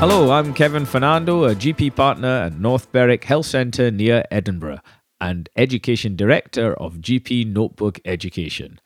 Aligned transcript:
Hello, 0.00 0.30
I'm 0.32 0.52
Kevin 0.52 0.84
Fernando, 0.84 1.44
a 1.44 1.54
GP 1.54 1.96
partner 1.96 2.28
at 2.28 2.60
North 2.60 2.92
Berwick 2.92 3.24
Health 3.24 3.46
Centre 3.46 3.90
near 3.90 4.24
Edinburgh 4.30 4.80
and 5.18 5.48
Education 5.56 6.14
Director 6.14 6.74
of 6.74 6.96
GP 6.96 7.50
Notebook 7.50 8.00
Education. 8.04 8.78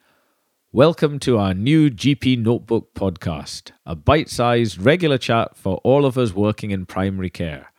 Welcome 0.71 1.19
to 1.21 1.39
our 1.39 1.53
new 1.53 1.91
GP 1.91 2.39
Notebook 2.39 2.95
podcast, 2.95 3.73
a 3.85 3.97
bite 3.97 4.29
sized 4.29 4.81
regular 4.81 5.19
chat 5.19 5.57
for 5.57 5.79
all 5.79 6.07
of 6.07 6.17
us 6.17 6.33
working 6.33 6.71
in 6.71 6.87
primary 6.87 7.31
care. 7.31 7.73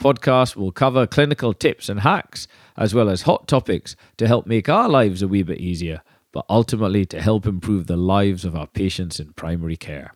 Podcast 0.00 0.54
will 0.54 0.70
cover 0.70 1.08
clinical 1.08 1.52
tips 1.52 1.88
and 1.88 2.00
hacks, 2.00 2.46
as 2.76 2.94
well 2.94 3.08
as 3.08 3.22
hot 3.22 3.46
topics 3.48 3.96
to 4.16 4.26
help 4.26 4.46
make 4.46 4.68
our 4.68 4.88
lives 4.88 5.22
a 5.22 5.28
wee 5.28 5.42
bit 5.42 5.58
easier, 5.58 6.02
but 6.32 6.46
ultimately 6.48 7.04
to 7.06 7.20
help 7.20 7.46
improve 7.46 7.86
the 7.86 7.96
lives 7.96 8.44
of 8.44 8.56
our 8.56 8.66
patients 8.66 9.20
in 9.20 9.32
primary 9.34 9.76
care. 9.76 10.12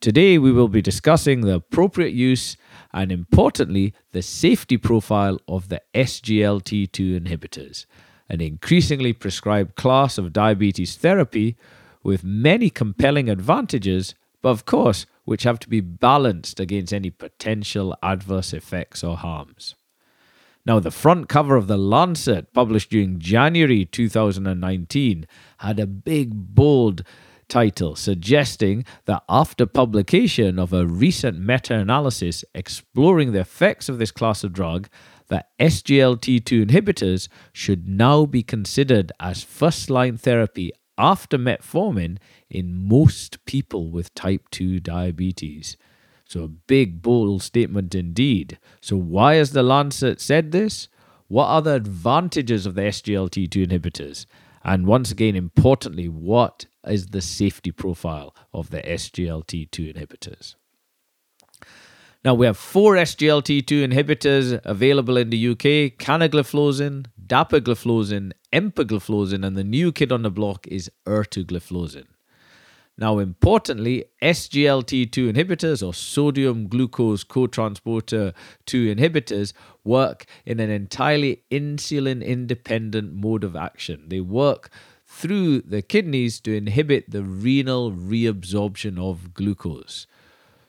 Today, 0.00 0.36
we 0.36 0.52
will 0.52 0.68
be 0.68 0.82
discussing 0.82 1.40
the 1.40 1.54
appropriate 1.54 2.12
use 2.12 2.56
and, 2.92 3.10
importantly, 3.10 3.94
the 4.12 4.20
safety 4.20 4.76
profile 4.76 5.38
of 5.48 5.68
the 5.68 5.80
SGLT2 5.94 7.18
inhibitors, 7.18 7.86
an 8.28 8.40
increasingly 8.42 9.12
prescribed 9.14 9.76
class 9.76 10.18
of 10.18 10.32
diabetes 10.32 10.96
therapy 10.96 11.56
with 12.02 12.22
many 12.22 12.68
compelling 12.68 13.30
advantages, 13.30 14.14
but 14.42 14.50
of 14.50 14.66
course, 14.66 15.06
which 15.24 15.44
have 15.44 15.58
to 15.60 15.70
be 15.70 15.80
balanced 15.80 16.60
against 16.60 16.92
any 16.92 17.08
potential 17.08 17.96
adverse 18.02 18.52
effects 18.52 19.02
or 19.02 19.16
harms. 19.16 19.74
Now, 20.66 20.80
the 20.80 20.90
front 20.90 21.28
cover 21.28 21.56
of 21.56 21.66
The 21.66 21.76
Lancet, 21.76 22.54
published 22.54 22.90
during 22.90 23.18
January 23.18 23.84
2019, 23.84 25.26
had 25.58 25.78
a 25.78 25.86
big, 25.86 26.54
bold 26.54 27.02
title 27.48 27.94
suggesting 27.94 28.86
that 29.04 29.22
after 29.28 29.66
publication 29.66 30.58
of 30.58 30.72
a 30.72 30.86
recent 30.86 31.38
meta 31.38 31.74
analysis 31.74 32.46
exploring 32.54 33.32
the 33.32 33.40
effects 33.40 33.90
of 33.90 33.98
this 33.98 34.10
class 34.10 34.42
of 34.42 34.54
drug, 34.54 34.88
that 35.28 35.50
SGLT2 35.58 36.66
inhibitors 36.66 37.28
should 37.52 37.86
now 37.86 38.24
be 38.24 38.42
considered 38.42 39.12
as 39.20 39.44
first 39.44 39.90
line 39.90 40.16
therapy 40.16 40.72
after 40.96 41.36
metformin 41.36 42.16
in 42.48 42.88
most 42.88 43.44
people 43.44 43.90
with 43.90 44.14
type 44.14 44.48
2 44.50 44.80
diabetes. 44.80 45.76
So, 46.26 46.44
a 46.44 46.48
big, 46.48 47.02
bold 47.02 47.42
statement 47.42 47.94
indeed. 47.94 48.58
So, 48.80 48.96
why 48.96 49.34
has 49.34 49.52
the 49.52 49.62
Lancet 49.62 50.20
said 50.20 50.52
this? 50.52 50.88
What 51.28 51.46
are 51.46 51.62
the 51.62 51.74
advantages 51.74 52.66
of 52.66 52.74
the 52.74 52.82
SGLT2 52.82 53.66
inhibitors? 53.66 54.26
And 54.62 54.86
once 54.86 55.10
again, 55.10 55.36
importantly, 55.36 56.08
what 56.08 56.66
is 56.86 57.08
the 57.08 57.20
safety 57.20 57.70
profile 57.70 58.34
of 58.52 58.70
the 58.70 58.80
SGLT2 58.80 59.94
inhibitors? 59.94 60.54
Now, 62.24 62.32
we 62.32 62.46
have 62.46 62.56
four 62.56 62.94
SGLT2 62.94 63.92
inhibitors 63.92 64.58
available 64.64 65.18
in 65.18 65.28
the 65.28 65.48
UK 65.50 65.98
canagliflozin, 65.98 67.06
dapagliflozin, 67.26 68.32
empagliflozin, 68.50 69.46
and 69.46 69.56
the 69.56 69.64
new 69.64 69.92
kid 69.92 70.10
on 70.10 70.22
the 70.22 70.30
block 70.30 70.66
is 70.66 70.90
ertugliflozin. 71.06 72.06
Now, 72.96 73.18
importantly, 73.18 74.04
SGLT2 74.22 75.32
inhibitors 75.32 75.84
or 75.84 75.92
sodium 75.92 76.68
glucose 76.68 77.24
cotransporter 77.24 78.32
2 78.66 78.94
inhibitors 78.94 79.52
work 79.82 80.26
in 80.46 80.60
an 80.60 80.70
entirely 80.70 81.42
insulin 81.50 82.24
independent 82.24 83.12
mode 83.12 83.42
of 83.42 83.56
action. 83.56 84.04
They 84.08 84.20
work 84.20 84.70
through 85.06 85.62
the 85.62 85.82
kidneys 85.82 86.38
to 86.40 86.56
inhibit 86.56 87.10
the 87.10 87.24
renal 87.24 87.90
reabsorption 87.90 88.98
of 88.98 89.34
glucose. 89.34 90.06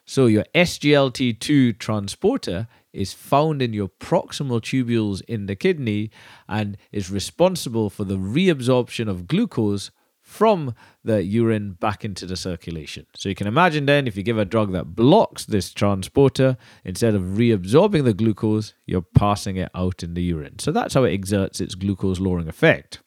So, 0.08 0.26
your 0.26 0.46
SGLT2 0.56 1.78
transporter 1.78 2.68
is 2.92 3.14
found 3.14 3.62
in 3.62 3.74
your 3.74 3.90
proximal 3.90 4.62
tubules 4.62 5.22
in 5.28 5.46
the 5.46 5.56
kidney 5.56 6.10
and 6.48 6.78
is 6.92 7.12
responsible 7.12 7.90
for 7.90 8.04
the 8.04 8.18
reabsorption 8.18 9.08
of 9.10 9.28
glucose 9.28 9.92
from 10.36 10.76
the 11.04 11.24
urine 11.24 11.72
back 11.72 12.04
into 12.04 12.26
the 12.26 12.36
circulation. 12.36 13.06
So 13.16 13.30
you 13.30 13.36
can 13.36 13.48
imagine 13.48 13.86
then 13.86 14.06
if 14.06 14.18
you 14.18 14.24
give 14.24 14.38
a 14.38 14.44
drug 14.44 14.74
that 14.74 14.96
blocks 14.96 15.46
this 15.46 15.74
transporter, 15.74 16.58
instead 16.84 17.16
of 17.16 17.22
reabsorbing 17.22 18.04
the 18.04 18.14
glucose, 18.14 18.74
you're 18.86 19.02
passing 19.02 19.56
it 19.56 19.70
out 19.74 20.04
in 20.04 20.14
the 20.14 20.22
urine. 20.22 20.60
So 20.60 20.72
that's 20.74 20.94
how 20.94 21.06
it 21.06 21.14
exerts 21.14 21.62
its 21.62 21.74
glucose 21.76 22.20
lowering 22.20 22.50
effect. 22.50 23.00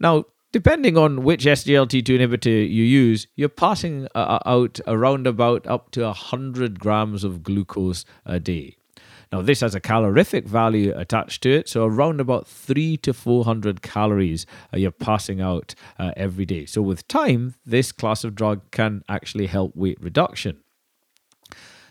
Now, 0.00 0.24
depending 0.50 0.98
on 0.98 1.22
which 1.22 1.44
SGLT2 1.44 2.18
inhibitor 2.18 2.68
you 2.68 2.82
use, 2.82 3.28
you're 3.36 3.48
passing 3.48 4.08
uh, 4.16 4.40
out 4.44 4.80
around 4.88 5.28
about 5.28 5.64
up 5.68 5.92
to 5.92 6.02
100 6.02 6.80
grams 6.80 7.22
of 7.22 7.44
glucose 7.44 8.04
a 8.26 8.40
day. 8.40 8.76
Now, 9.32 9.42
this 9.42 9.60
has 9.60 9.76
a 9.76 9.80
calorific 9.80 10.48
value 10.48 10.92
attached 10.96 11.42
to 11.44 11.50
it, 11.50 11.68
so 11.68 11.84
around 11.84 12.20
about 12.20 12.48
three 12.48 12.96
to 12.98 13.14
400 13.14 13.80
calories 13.80 14.44
you're 14.72 14.90
passing 14.90 15.40
out 15.40 15.74
uh, 16.00 16.10
every 16.16 16.44
day. 16.44 16.66
So, 16.66 16.82
with 16.82 17.06
time, 17.06 17.54
this 17.64 17.92
class 17.92 18.24
of 18.24 18.34
drug 18.34 18.68
can 18.72 19.04
actually 19.08 19.46
help 19.46 19.76
weight 19.76 19.98
reduction. 20.00 20.62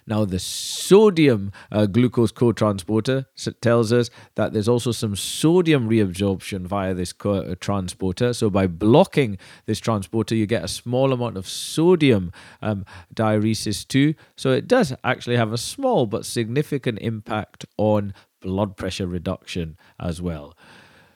Now, 0.10 0.26
the 0.26 0.40
sodium 0.40 1.52
uh, 1.72 1.86
glucose 1.86 2.32
co-transporter 2.32 3.28
tells 3.62 3.94
us 3.94 4.10
that 4.34 4.54
there's 4.54 4.68
also 4.68 4.92
some 4.92 5.16
sodium 5.16 5.88
reabsorption 5.88 6.66
via 6.66 6.96
this 6.96 7.14
co- 7.14 7.44
uh, 7.44 7.56
transporter. 7.60 8.34
So, 8.34 8.50
by 8.50 8.66
blocking 8.66 9.38
this 9.68 9.80
transporter, 9.80 10.34
you 10.34 10.48
get 10.48 10.64
a 10.64 10.68
small 10.68 11.14
amount 11.14 11.38
of 11.38 11.48
sodium 11.48 12.32
um, 12.64 12.86
diuresis 13.16 13.88
too. 13.88 14.16
So, 14.36 14.52
it 14.52 14.68
does 14.68 14.96
actually 15.04 15.38
have 15.38 15.54
a 15.54 15.60
small 15.60 16.08
but 16.08 16.26
significant 16.26 16.98
impact 17.00 17.68
on 17.78 18.16
blood 18.42 18.78
pressure 18.78 19.06
reduction 19.06 19.78
as 20.00 20.24
well. 20.24 20.58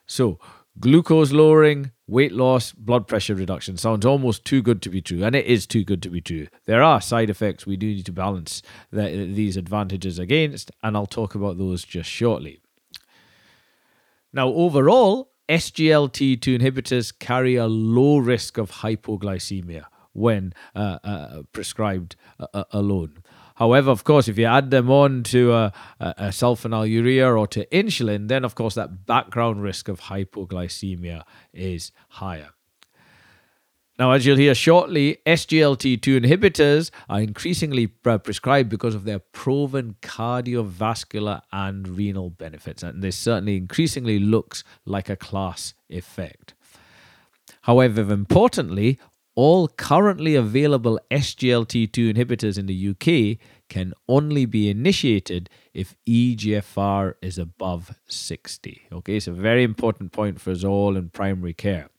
So, 0.05 0.37
glucose 0.79 1.31
lowering, 1.31 1.91
weight 2.07 2.31
loss, 2.31 2.71
blood 2.71 3.07
pressure 3.07 3.35
reduction 3.35 3.77
sounds 3.77 4.05
almost 4.05 4.45
too 4.45 4.61
good 4.61 4.81
to 4.81 4.89
be 4.89 5.01
true, 5.01 5.23
and 5.23 5.35
it 5.35 5.45
is 5.45 5.65
too 5.65 5.83
good 5.83 6.01
to 6.03 6.09
be 6.09 6.21
true. 6.21 6.47
There 6.65 6.83
are 6.83 7.01
side 7.01 7.29
effects 7.29 7.65
we 7.65 7.77
do 7.77 7.87
need 7.87 8.05
to 8.05 8.11
balance 8.11 8.61
the, 8.91 9.31
these 9.31 9.57
advantages 9.57 10.19
against, 10.19 10.71
and 10.81 10.95
I'll 10.95 11.05
talk 11.05 11.35
about 11.35 11.57
those 11.57 11.83
just 11.83 12.09
shortly. 12.09 12.59
Now, 14.31 14.47
overall, 14.47 15.31
SGLT2 15.49 16.59
inhibitors 16.59 17.17
carry 17.17 17.55
a 17.55 17.67
low 17.67 18.17
risk 18.17 18.57
of 18.57 18.71
hypoglycemia 18.71 19.85
when 20.13 20.53
uh, 20.75 20.99
uh, 21.03 21.41
prescribed 21.51 22.15
uh, 22.39 22.63
alone. 22.71 23.22
However, 23.55 23.91
of 23.91 24.03
course, 24.03 24.27
if 24.27 24.37
you 24.37 24.45
add 24.45 24.71
them 24.71 24.89
on 24.89 25.23
to 25.23 25.53
a, 25.53 25.73
a 25.99 26.27
sulfonylurea 26.29 27.37
or 27.37 27.47
to 27.47 27.65
insulin, 27.67 28.27
then 28.27 28.43
of 28.43 28.55
course 28.55 28.75
that 28.75 29.05
background 29.05 29.61
risk 29.61 29.87
of 29.87 30.01
hypoglycemia 30.01 31.23
is 31.53 31.91
higher. 32.09 32.49
Now, 33.99 34.11
as 34.11 34.25
you'll 34.25 34.37
hear 34.37 34.55
shortly, 34.55 35.19
SGLT2 35.27 36.25
inhibitors 36.25 36.89
are 37.07 37.21
increasingly 37.21 37.85
prescribed 37.85 38.69
because 38.69 38.95
of 38.95 39.03
their 39.03 39.19
proven 39.19 39.97
cardiovascular 40.01 41.41
and 41.51 41.87
renal 41.87 42.31
benefits, 42.31 42.81
and 42.81 43.03
this 43.03 43.15
certainly 43.15 43.55
increasingly 43.55 44.17
looks 44.17 44.63
like 44.83 45.09
a 45.09 45.15
class 45.15 45.75
effect. 45.89 46.55
However, 47.61 48.11
importantly, 48.11 48.99
all 49.35 49.67
currently 49.67 50.35
available 50.35 50.99
SGLT2 51.09 52.13
inhibitors 52.13 52.57
in 52.57 52.67
the 52.67 52.89
UK 52.89 53.37
can 53.67 53.93
only 54.07 54.45
be 54.45 54.69
initiated 54.69 55.49
if 55.73 55.95
EGFR 56.07 57.15
is 57.21 57.37
above 57.37 57.95
60. 58.07 58.83
Okay, 58.91 59.17
it's 59.17 59.27
a 59.27 59.31
very 59.31 59.63
important 59.63 60.11
point 60.11 60.39
for 60.39 60.51
us 60.51 60.63
all 60.63 60.95
in 60.95 61.09
primary 61.09 61.53
care. 61.53 61.89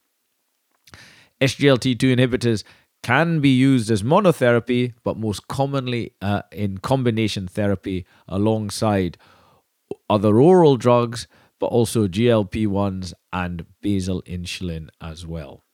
SGLT2 1.41 2.17
inhibitors 2.17 2.65
can 3.03 3.41
be 3.41 3.51
used 3.51 3.91
as 3.91 4.03
monotherapy, 4.03 4.93
but 5.05 5.17
most 5.17 5.49
commonly 5.49 6.13
uh, 6.21 6.43
in 6.51 6.79
combination 6.79 7.47
therapy 7.47 8.05
alongside 8.27 9.17
other 10.11 10.41
oral 10.41 10.77
drugs, 10.77 11.27
but 11.59 11.67
also 11.67 12.09
GLP 12.09 12.67
1s 12.67 13.13
and 13.33 13.67
basal 13.81 14.23
insulin 14.23 14.89
as 15.01 15.27
well. 15.27 15.65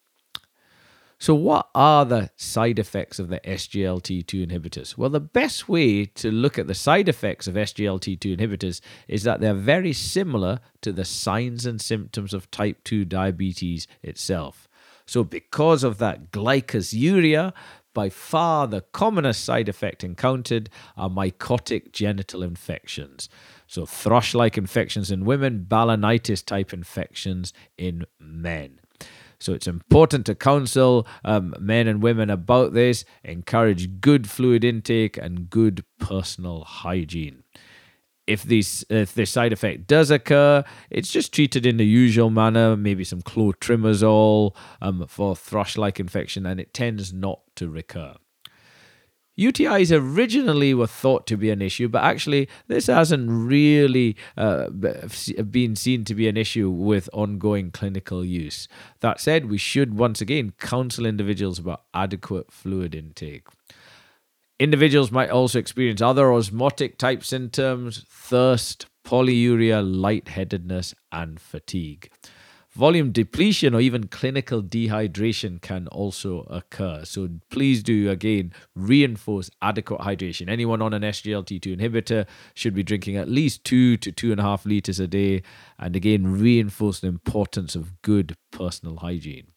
So, 1.19 1.35
what 1.35 1.71
are 1.75 2.05
the 2.05 2.31
side 2.37 2.79
effects 2.79 3.19
of 3.19 3.29
the 3.29 3.41
SGLT2 3.41 4.47
inhibitors? 4.47 4.99
Well, 4.99 5.09
the 5.09 5.21
best 5.21 5.69
way 5.69 6.05
to 6.05 6.31
look 6.31 6.59
at 6.59 6.67
the 6.67 6.75
side 6.75 7.09
effects 7.09 7.47
of 7.47 7.55
SGLT2 7.55 8.37
inhibitors 8.37 8.83
is 9.09 9.23
that 9.23 9.41
they're 9.41 9.55
very 9.55 9.95
similar 9.95 10.61
to 10.83 10.93
the 10.93 11.05
signs 11.05 11.65
and 11.65 11.81
symptoms 11.81 12.35
of 12.35 12.51
type 12.51 12.85
2 12.85 13.07
diabetes 13.07 13.87
itself. 14.03 14.64
So, 15.07 15.25
because 15.25 15.85
of 15.85 15.99
that 15.99 16.31
glycosuria, 16.31 17.53
by 17.93 18.09
far 18.09 18.67
the 18.67 18.81
commonest 18.81 19.45
side 19.45 19.69
effect 19.69 20.03
encountered 20.03 20.69
are 20.97 21.09
mycotic 21.09 21.93
genital 21.93 22.43
infections. 22.43 23.29
So, 23.67 23.87
thrush 23.87 24.35
like 24.35 24.59
infections 24.59 25.11
in 25.11 25.25
women, 25.25 25.67
balanitis 25.69 26.45
type 26.45 26.73
infections 26.73 27.53
in 27.77 28.05
men. 28.19 28.81
So 29.45 29.53
it's 29.53 29.67
important 29.67 30.25
to 30.27 30.35
counsel 30.35 31.07
um, 31.23 31.55
men 31.61 31.87
and 31.87 32.03
women 32.03 32.31
about 32.31 32.73
this, 32.73 33.05
encourage 33.23 34.01
good 34.01 34.31
fluid 34.31 34.65
intake 34.65 35.19
and 35.19 35.51
good 35.51 35.85
personal 35.99 36.65
hygiene. 36.65 37.43
If 38.27 38.43
this 38.45 38.85
if 38.89 39.15
this 39.15 39.31
side 39.31 39.53
effect 39.53 39.87
does 39.87 40.11
occur, 40.11 40.65
it's 40.91 41.11
just 41.11 41.33
treated 41.33 41.67
in 41.67 41.77
the 41.77 41.87
usual 41.87 42.31
manner, 42.31 42.77
maybe 42.77 43.05
some 43.05 43.21
clotrimazole 43.21 44.55
um, 44.81 45.07
for 45.09 45.37
thrush-like 45.37 46.01
infection, 46.01 46.47
and 46.47 46.59
it 46.59 46.73
tends 46.73 47.13
not 47.13 47.41
to 47.57 47.69
recur. 47.69 48.15
UTIs 49.39 49.91
originally 49.91 50.75
were 50.75 50.87
thought 50.87 51.27
to 51.27 51.37
be 51.37 51.51
an 51.51 51.61
issue, 51.61 51.89
but 51.89 52.05
actually, 52.05 52.49
this 52.69 52.87
hasn't 52.87 53.29
really 53.29 54.17
uh, 54.37 54.71
been 54.71 55.75
seen 55.75 56.05
to 56.05 56.15
be 56.15 56.29
an 56.29 56.37
issue 56.37 56.71
with 56.71 57.11
ongoing 57.13 57.73
clinical 57.73 58.25
use. 58.25 58.69
That 59.01 59.21
said, 59.21 59.51
we 59.51 59.59
should 59.59 59.99
once 59.99 60.21
again 60.21 60.53
counsel 60.61 61.05
individuals 61.05 61.59
about 61.59 61.83
adequate 61.93 62.53
fluid 62.53 62.95
intake. 62.95 63.49
Individuals 64.61 65.11
might 65.11 65.31
also 65.31 65.59
experience 65.59 66.01
other 66.01 66.33
osmotic 66.33 66.97
type 66.97 67.25
symptoms, 67.25 68.05
thirst, 68.09 68.87
polyuria, 69.05 69.83
lightheadedness, 69.85 70.95
and 71.11 71.41
fatigue. 71.41 72.09
Volume 72.71 73.13
depletion 73.13 73.73
or 73.75 73.81
even 73.81 74.09
clinical 74.09 74.63
dehydration 74.63 75.61
can 75.61 75.87
also 75.89 76.41
occur. 76.51 77.05
So 77.05 77.29
please 77.49 77.85
do 77.85 78.11
again 78.11 78.53
reinforce 78.75 79.49
adequate 79.63 80.01
hydration. 80.01 80.49
Anyone 80.49 80.83
on 80.83 80.93
an 80.93 81.03
SGLT2 81.03 81.79
inhibitor 81.79 82.27
should 82.55 82.75
be 82.75 82.83
drinking 82.83 83.17
at 83.17 83.29
least 83.29 83.63
two 83.63 83.97
to 83.99 84.11
two 84.11 84.33
and 84.33 84.41
a 84.41 84.45
half 84.45 84.67
liters 84.67 84.99
a 84.99 85.07
day. 85.07 85.43
And 85.79 85.95
again, 85.95 86.27
reinforce 86.41 86.99
the 86.99 87.09
importance 87.09 87.77
of 87.77 88.03
good 88.03 88.37
personal 88.51 88.97
hygiene. 88.97 89.54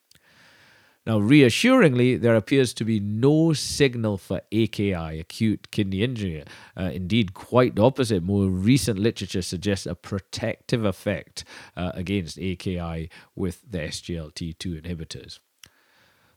Now, 1.07 1.19
reassuringly, 1.19 2.18
there 2.18 2.36
appears 2.36 2.74
to 2.74 2.83
be 2.83 3.00
no 3.00 3.54
signal 3.54 4.18
for 4.18 4.42
AKI, 4.51 5.21
acute 5.21 5.71
kidney 5.71 6.04
injury. 6.04 6.44
Uh, 6.75 6.92
indeed, 6.94 7.33
quite 7.33 7.77
the 7.77 7.83
opposite. 7.83 8.24
More 8.24 8.48
recent 8.48 9.00
literature 9.00 9.42
suggests 9.42 9.86
a 9.86 9.95
protective 9.95 10.83
effect 10.83 11.45
uh, 11.77 11.94
against 11.94 12.38
AKI 12.38 13.09
with 13.38 13.62
the 13.71 13.77
SGLT2 13.77 14.81
inhibitors. 14.81 15.39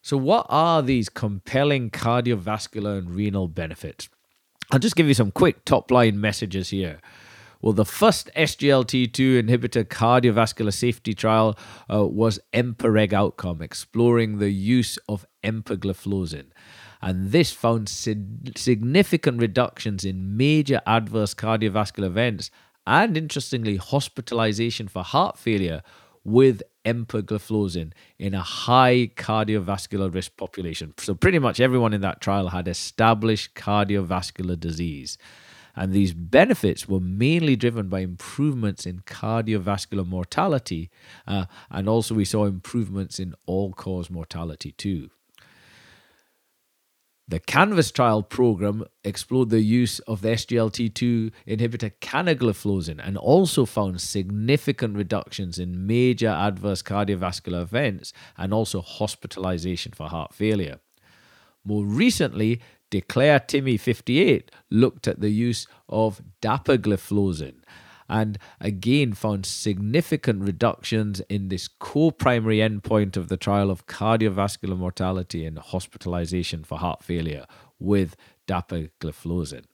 So, 0.02 0.16
what 0.16 0.46
are 0.48 0.82
these 0.82 1.08
compelling 1.08 1.90
cardiovascular 1.90 2.98
and 2.98 3.10
renal 3.10 3.48
benefits? 3.48 4.08
I'll 4.70 4.78
just 4.78 4.94
give 4.94 5.08
you 5.08 5.14
some 5.14 5.32
quick 5.32 5.64
top 5.64 5.90
line 5.90 6.20
messages 6.20 6.70
here. 6.70 7.00
Well, 7.62 7.74
the 7.74 7.84
first 7.84 8.30
SGLT2 8.34 9.42
inhibitor 9.42 9.84
cardiovascular 9.84 10.72
safety 10.72 11.12
trial 11.12 11.58
uh, 11.92 12.06
was 12.06 12.40
EMPA-REG 12.54 13.12
outcome, 13.12 13.60
exploring 13.60 14.38
the 14.38 14.50
use 14.50 14.98
of 15.08 15.26
empagliflozin. 15.44 16.46
And 17.02 17.32
this 17.32 17.52
found 17.52 17.88
significant 17.88 19.40
reductions 19.40 20.04
in 20.04 20.36
major 20.36 20.80
adverse 20.86 21.34
cardiovascular 21.34 22.06
events 22.06 22.50
and, 22.86 23.16
interestingly, 23.16 23.76
hospitalization 23.76 24.88
for 24.88 25.02
heart 25.02 25.38
failure 25.38 25.82
with 26.24 26.62
empagliflozin 26.84 27.92
in 28.18 28.34
a 28.34 28.40
high 28.40 29.10
cardiovascular 29.16 30.12
risk 30.12 30.36
population. 30.36 30.94
So, 30.98 31.14
pretty 31.14 31.38
much 31.38 31.60
everyone 31.60 31.92
in 31.92 32.00
that 32.00 32.20
trial 32.20 32.48
had 32.48 32.68
established 32.68 33.54
cardiovascular 33.54 34.58
disease. 34.58 35.18
And 35.76 35.92
these 35.92 36.12
benefits 36.12 36.88
were 36.88 37.00
mainly 37.00 37.56
driven 37.56 37.88
by 37.88 38.00
improvements 38.00 38.86
in 38.86 39.00
cardiovascular 39.00 40.06
mortality, 40.06 40.90
uh, 41.26 41.46
and 41.70 41.88
also 41.88 42.14
we 42.14 42.24
saw 42.24 42.44
improvements 42.46 43.18
in 43.18 43.34
all 43.46 43.72
cause 43.72 44.10
mortality 44.10 44.72
too. 44.72 45.10
The 47.30 47.38
Canvas 47.38 47.92
trial 47.92 48.24
program 48.24 48.84
explored 49.04 49.50
the 49.50 49.60
use 49.60 50.00
of 50.00 50.20
the 50.20 50.30
SGLT2 50.30 51.30
inhibitor 51.46 51.92
canagliflozin 52.00 52.98
and 53.00 53.16
also 53.16 53.64
found 53.64 54.00
significant 54.00 54.96
reductions 54.96 55.56
in 55.56 55.86
major 55.86 56.26
adverse 56.26 56.82
cardiovascular 56.82 57.62
events 57.62 58.12
and 58.36 58.52
also 58.52 58.80
hospitalization 58.80 59.92
for 59.92 60.08
heart 60.08 60.34
failure. 60.34 60.80
More 61.64 61.84
recently, 61.84 62.60
Declare 62.90 63.40
TIMI 63.40 63.78
58 63.78 64.50
looked 64.70 65.06
at 65.06 65.20
the 65.20 65.30
use 65.30 65.66
of 65.88 66.20
dapagliflozin 66.42 67.54
and 68.08 68.38
again 68.60 69.12
found 69.12 69.46
significant 69.46 70.42
reductions 70.42 71.20
in 71.28 71.48
this 71.48 71.68
co 71.68 72.10
primary 72.10 72.58
endpoint 72.58 73.16
of 73.16 73.28
the 73.28 73.36
trial 73.36 73.70
of 73.70 73.86
cardiovascular 73.86 74.76
mortality 74.76 75.46
and 75.46 75.58
hospitalization 75.58 76.64
for 76.64 76.78
heart 76.78 77.04
failure 77.04 77.46
with 77.78 78.16
dapagliflozin. 78.48 79.64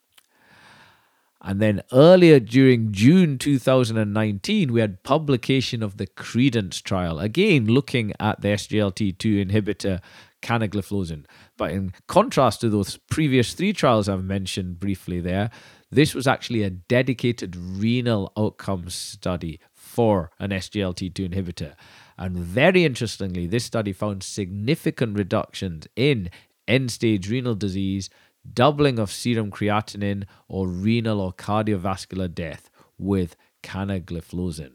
And 1.40 1.60
then 1.60 1.82
earlier 1.92 2.40
during 2.40 2.92
June 2.92 3.38
2019, 3.38 4.72
we 4.72 4.80
had 4.80 5.02
publication 5.02 5.82
of 5.82 5.96
the 5.96 6.06
Credence 6.06 6.80
trial, 6.80 7.20
again 7.20 7.66
looking 7.66 8.12
at 8.18 8.40
the 8.40 8.48
SGLT2 8.48 9.46
inhibitor 9.46 10.00
canagliflozin. 10.46 11.24
But 11.56 11.72
in 11.72 11.92
contrast 12.06 12.60
to 12.60 12.70
those 12.70 12.96
previous 13.10 13.52
three 13.52 13.72
trials 13.72 14.08
I've 14.08 14.24
mentioned 14.24 14.78
briefly 14.78 15.20
there, 15.20 15.50
this 15.90 16.14
was 16.14 16.26
actually 16.26 16.62
a 16.62 16.70
dedicated 16.70 17.56
renal 17.56 18.32
outcomes 18.36 18.94
study 18.94 19.60
for 19.72 20.30
an 20.38 20.50
SGLT2 20.50 21.30
inhibitor. 21.30 21.74
And 22.18 22.36
very 22.36 22.84
interestingly, 22.84 23.46
this 23.46 23.64
study 23.64 23.92
found 23.92 24.22
significant 24.22 25.18
reductions 25.18 25.86
in 25.96 26.30
end 26.66 26.90
stage 26.90 27.28
renal 27.30 27.54
disease, 27.54 28.08
doubling 28.52 28.98
of 28.98 29.10
serum 29.10 29.50
creatinine, 29.50 30.24
or 30.48 30.68
renal 30.68 31.20
or 31.20 31.32
cardiovascular 31.32 32.32
death 32.32 32.70
with 32.98 33.36
canagliflozin. 33.62 34.72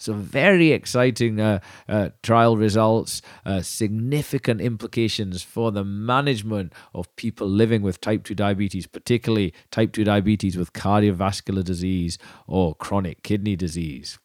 Some 0.00 0.22
very 0.22 0.72
exciting 0.72 1.42
uh, 1.42 1.60
uh, 1.86 2.08
trial 2.22 2.56
results, 2.56 3.20
uh, 3.44 3.60
significant 3.60 4.62
implications 4.62 5.42
for 5.42 5.70
the 5.70 5.84
management 5.84 6.72
of 6.94 7.14
people 7.16 7.46
living 7.46 7.82
with 7.82 8.00
type 8.00 8.24
2 8.24 8.34
diabetes, 8.34 8.86
particularly 8.86 9.52
type 9.70 9.92
2 9.92 10.04
diabetes 10.04 10.56
with 10.56 10.72
cardiovascular 10.72 11.62
disease 11.62 12.16
or 12.46 12.74
chronic 12.74 13.22
kidney 13.22 13.56
disease. 13.56 14.18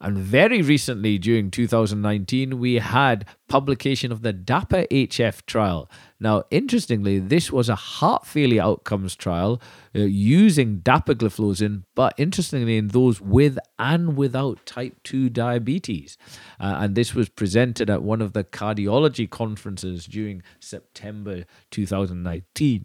And 0.00 0.16
very 0.16 0.62
recently, 0.62 1.18
during 1.18 1.50
2019, 1.50 2.60
we 2.60 2.76
had 2.76 3.26
publication 3.50 4.12
of 4.12 4.22
the 4.22 4.32
DAPA 4.32 4.86
HF 4.88 5.44
trial. 5.44 5.90
Now, 6.20 6.44
interestingly, 6.50 7.18
this 7.18 7.50
was 7.50 7.68
a 7.68 7.74
heart 7.74 8.26
failure 8.26 8.62
outcomes 8.62 9.16
trial 9.16 9.60
uh, 9.94 10.00
using 10.00 10.80
dapagliflozin, 10.80 11.82
but 11.94 12.14
interestingly, 12.16 12.76
in 12.76 12.88
those 12.88 13.20
with 13.20 13.58
and 13.78 14.16
without 14.16 14.64
type 14.66 15.02
2 15.02 15.30
diabetes. 15.30 16.16
Uh, 16.60 16.76
and 16.78 16.94
this 16.94 17.14
was 17.14 17.28
presented 17.28 17.90
at 17.90 18.02
one 18.02 18.22
of 18.22 18.34
the 18.34 18.44
cardiology 18.44 19.28
conferences 19.28 20.06
during 20.06 20.42
September 20.60 21.44
2019. 21.70 22.84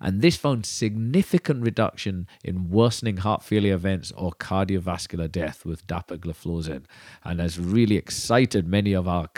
And 0.00 0.22
this 0.22 0.36
found 0.36 0.64
significant 0.66 1.62
reduction 1.62 2.26
in 2.42 2.70
worsening 2.70 3.18
heart 3.18 3.42
failure 3.42 3.74
events 3.74 4.10
or 4.16 4.32
cardiovascular 4.32 5.30
death 5.30 5.64
with 5.64 5.86
dapagliflozin, 5.86 6.84
and 7.22 7.40
has 7.40 7.60
really 7.60 7.96
excited 7.96 8.66
many 8.66 8.94
of 8.94 9.06
our 9.06 9.28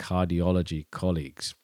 cardiology 0.63 0.85
colleagues. 0.91 1.55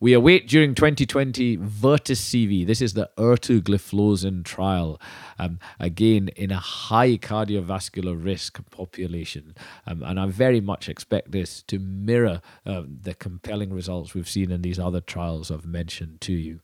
We 0.00 0.12
await 0.12 0.46
during 0.46 0.76
2020 0.76 1.56
Vertis 1.56 2.20
CV. 2.20 2.64
This 2.64 2.80
is 2.80 2.92
the 2.92 3.10
ertugliflozin 3.18 4.44
trial, 4.44 5.00
um, 5.40 5.58
again 5.80 6.28
in 6.36 6.52
a 6.52 6.58
high 6.58 7.16
cardiovascular 7.16 8.14
risk 8.16 8.60
population. 8.70 9.56
Um, 9.88 10.04
and 10.04 10.20
I 10.20 10.26
very 10.26 10.60
much 10.60 10.88
expect 10.88 11.32
this 11.32 11.64
to 11.64 11.80
mirror 11.80 12.40
uh, 12.64 12.82
the 12.86 13.14
compelling 13.14 13.72
results 13.72 14.14
we've 14.14 14.28
seen 14.28 14.52
in 14.52 14.62
these 14.62 14.78
other 14.78 15.00
trials 15.00 15.50
I've 15.50 15.66
mentioned 15.66 16.20
to 16.22 16.32
you. 16.32 16.60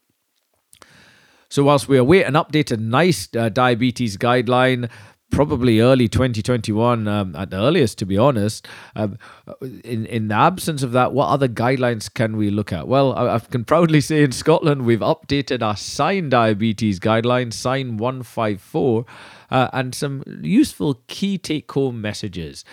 So, 1.48 1.64
whilst 1.64 1.88
we 1.88 1.98
await 1.98 2.24
an 2.24 2.34
updated 2.34 2.78
NICE 2.78 3.28
uh, 3.36 3.48
diabetes 3.48 4.16
guideline, 4.16 4.90
probably 5.30 5.80
early 5.80 6.08
2021 6.08 7.08
um, 7.08 7.36
at 7.36 7.50
the 7.50 7.56
earliest, 7.56 7.98
to 7.98 8.06
be 8.06 8.16
honest. 8.16 8.66
Um, 8.94 9.18
in, 9.60 10.06
in 10.06 10.28
the 10.28 10.34
absence 10.34 10.82
of 10.82 10.92
that, 10.92 11.12
what 11.12 11.26
other 11.26 11.48
guidelines 11.48 12.12
can 12.12 12.36
we 12.36 12.50
look 12.50 12.72
at? 12.72 12.86
Well, 12.86 13.14
I, 13.14 13.34
I 13.34 13.38
can 13.38 13.64
proudly 13.64 14.00
say 14.00 14.22
in 14.22 14.32
Scotland, 14.32 14.84
we've 14.84 15.00
updated 15.00 15.62
our 15.62 15.74
SIGN 15.74 16.30
diabetes 16.30 17.00
guidelines, 17.00 17.54
SIGN 17.54 17.98
154, 17.98 19.04
uh, 19.50 19.68
and 19.72 19.94
some 19.94 20.22
useful 20.42 21.02
key 21.08 21.38
take 21.38 21.70
home 21.72 22.00
messages. 22.00 22.64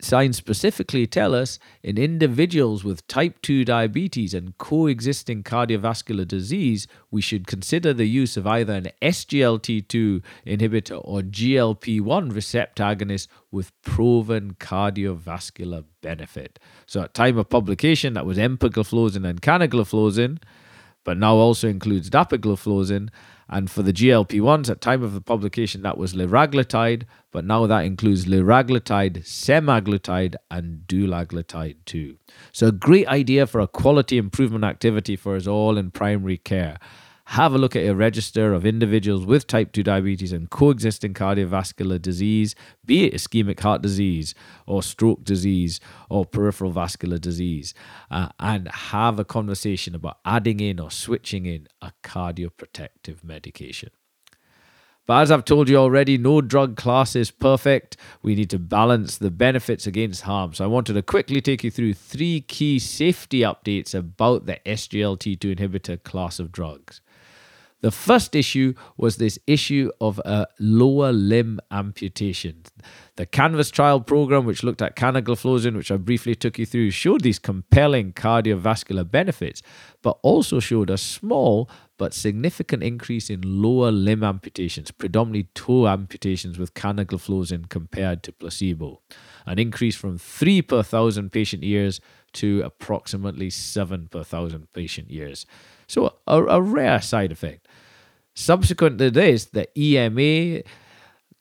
Signs 0.00 0.36
specifically 0.36 1.08
tell 1.08 1.34
us 1.34 1.58
in 1.82 1.98
individuals 1.98 2.84
with 2.84 3.04
type 3.08 3.42
2 3.42 3.64
diabetes 3.64 4.32
and 4.32 4.56
coexisting 4.56 5.42
cardiovascular 5.42 6.26
disease, 6.26 6.86
we 7.10 7.20
should 7.20 7.48
consider 7.48 7.92
the 7.92 8.06
use 8.06 8.36
of 8.36 8.46
either 8.46 8.74
an 8.74 8.90
SGLT2 9.02 10.22
inhibitor 10.46 11.00
or 11.02 11.22
GLP 11.22 12.00
1 12.00 12.28
receptor 12.28 12.84
agonist 12.84 13.26
with 13.50 13.72
proven 13.82 14.54
cardiovascular 14.54 15.84
benefit. 16.00 16.60
So, 16.86 17.02
at 17.02 17.14
time 17.14 17.36
of 17.36 17.48
publication, 17.48 18.12
that 18.14 18.24
was 18.24 18.38
empagliflozin 18.38 19.28
and 19.28 19.42
canagliflozin, 19.42 20.40
but 21.02 21.18
now 21.18 21.34
also 21.34 21.66
includes 21.66 22.08
dapagliflozin. 22.08 23.08
And 23.48 23.70
for 23.70 23.82
the 23.82 23.92
GLP 23.92 24.40
1s, 24.40 24.68
at 24.68 24.80
time 24.80 25.02
of 25.02 25.14
the 25.14 25.20
publication, 25.20 25.82
that 25.82 25.96
was 25.96 26.12
liraglutide, 26.12 27.04
but 27.32 27.44
now 27.44 27.66
that 27.66 27.80
includes 27.80 28.26
liraglutide, 28.26 29.24
semaglutide, 29.24 30.34
and 30.50 30.80
dulaglutide 30.86 31.76
too. 31.86 32.18
So, 32.52 32.66
a 32.68 32.72
great 32.72 33.08
idea 33.08 33.46
for 33.46 33.60
a 33.60 33.66
quality 33.66 34.18
improvement 34.18 34.64
activity 34.64 35.16
for 35.16 35.34
us 35.34 35.46
all 35.46 35.78
in 35.78 35.90
primary 35.90 36.36
care 36.36 36.78
have 37.32 37.54
a 37.54 37.58
look 37.58 37.76
at 37.76 37.84
your 37.84 37.94
register 37.94 38.54
of 38.54 38.64
individuals 38.64 39.26
with 39.26 39.46
type 39.46 39.72
2 39.72 39.82
diabetes 39.82 40.32
and 40.32 40.48
coexisting 40.48 41.12
cardiovascular 41.12 42.00
disease, 42.00 42.54
be 42.86 43.04
it 43.04 43.12
ischemic 43.12 43.60
heart 43.60 43.82
disease 43.82 44.34
or 44.66 44.82
stroke 44.82 45.24
disease 45.24 45.78
or 46.08 46.24
peripheral 46.24 46.70
vascular 46.70 47.18
disease, 47.18 47.74
uh, 48.10 48.30
and 48.40 48.66
have 48.68 49.18
a 49.18 49.26
conversation 49.26 49.94
about 49.94 50.16
adding 50.24 50.58
in 50.58 50.80
or 50.80 50.90
switching 50.90 51.44
in 51.44 51.68
a 51.82 51.92
cardioprotective 52.02 53.22
medication. 53.22 53.90
But 55.06 55.20
as 55.20 55.30
I've 55.30 55.44
told 55.44 55.68
you 55.68 55.76
already, 55.76 56.16
no 56.16 56.40
drug 56.40 56.76
class 56.76 57.14
is 57.14 57.30
perfect. 57.30 57.98
We 58.22 58.36
need 58.36 58.48
to 58.50 58.58
balance 58.58 59.18
the 59.18 59.30
benefits 59.30 59.86
against 59.86 60.22
harm. 60.22 60.54
So 60.54 60.64
I 60.64 60.66
wanted 60.66 60.94
to 60.94 61.02
quickly 61.02 61.42
take 61.42 61.62
you 61.62 61.70
through 61.70 61.92
three 61.92 62.40
key 62.40 62.78
safety 62.78 63.40
updates 63.40 63.94
about 63.94 64.46
the 64.46 64.60
SGLT2 64.64 65.56
inhibitor 65.56 66.02
class 66.02 66.38
of 66.38 66.52
drugs. 66.52 67.02
The 67.80 67.90
first 67.92 68.34
issue 68.34 68.74
was 68.96 69.16
this 69.16 69.38
issue 69.46 69.90
of 70.00 70.18
a 70.24 70.48
lower 70.58 71.12
limb 71.12 71.60
amputation. 71.70 72.62
The 73.14 73.26
Canvas 73.26 73.70
trial 73.70 74.00
program, 74.00 74.44
which 74.44 74.64
looked 74.64 74.82
at 74.82 74.96
canagliflozin, 74.96 75.76
which 75.76 75.92
I 75.92 75.96
briefly 75.96 76.34
took 76.34 76.58
you 76.58 76.66
through, 76.66 76.90
showed 76.90 77.20
these 77.20 77.38
compelling 77.38 78.12
cardiovascular 78.14 79.08
benefits, 79.08 79.62
but 80.02 80.18
also 80.22 80.58
showed 80.58 80.90
a 80.90 80.98
small 80.98 81.70
but 81.98 82.14
significant 82.14 82.82
increase 82.82 83.30
in 83.30 83.42
lower 83.42 83.92
limb 83.92 84.24
amputations, 84.24 84.90
predominantly 84.90 85.48
toe 85.54 85.86
amputations 85.86 86.58
with 86.58 86.74
canagliflozin 86.74 87.68
compared 87.68 88.22
to 88.24 88.32
placebo. 88.32 89.00
An 89.46 89.58
increase 89.58 89.96
from 89.96 90.18
3 90.18 90.62
per 90.62 90.82
thousand 90.82 91.30
patient 91.30 91.62
years 91.62 92.00
to 92.34 92.62
approximately 92.62 93.50
7 93.50 94.08
per 94.08 94.22
thousand 94.24 94.72
patient 94.72 95.10
years. 95.10 95.46
So, 95.88 96.14
a, 96.26 96.42
a 96.42 96.62
rare 96.62 97.00
side 97.00 97.32
effect. 97.32 97.66
Subsequent 98.34 98.98
to 98.98 99.10
this, 99.10 99.46
the 99.46 99.66
EMA, 99.76 100.62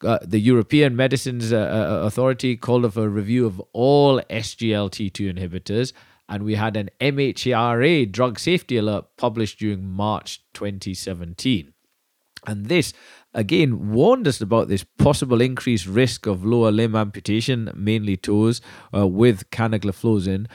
uh, 0.04 0.20
the 0.24 0.40
European 0.40 0.96
Medicines 0.96 1.54
uh, 1.54 1.58
uh 1.58 2.06
Authority, 2.06 2.56
called 2.56 2.92
for 2.94 3.06
a 3.06 3.10
review 3.10 3.46
of 3.46 3.62
all 3.74 4.22
SGLT2 4.30 5.38
inhibitors, 5.38 5.94
and 6.30 6.44
we 6.44 6.56
had 6.56 6.76
an 6.76 6.90
MHRA 7.00 8.12
drug 8.12 8.40
safety 8.40 8.78
alert 8.78 9.06
published 9.18 9.60
during 9.60 9.90
March 9.90 10.42
2017. 10.54 11.74
And 12.46 12.68
this 12.68 12.94
again 13.34 13.92
warned 13.92 14.28
us 14.28 14.42
about 14.42 14.68
this 14.68 14.84
possible 14.84 15.42
increased 15.42 15.86
risk 15.86 16.26
of 16.26 16.46
lower 16.46 16.72
limb 16.72 16.96
amputation, 16.96 17.72
mainly 17.76 18.18
toes, 18.18 18.62
uh, 18.96 19.06
with 19.06 19.50
canagliflozin, 19.52 20.48